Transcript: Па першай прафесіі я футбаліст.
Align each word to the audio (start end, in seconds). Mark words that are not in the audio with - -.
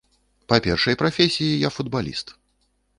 Па 0.53 0.57
першай 0.69 0.97
прафесіі 1.03 1.61
я 1.67 1.75
футбаліст. 1.77 2.39